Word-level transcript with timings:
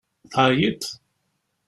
Teɛyiḍ? 0.33 0.81